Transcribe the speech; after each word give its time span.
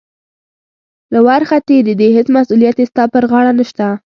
له 1.13 1.19
ورخه 1.27 1.57
تېرې 1.67 1.93
دي، 1.99 2.07
هېڅ 2.17 2.27
مسؤلیت 2.37 2.75
یې 2.81 2.85
ستا 2.91 3.03
پر 3.13 3.23
غاړه 3.31 3.51
نشته. 3.59 3.85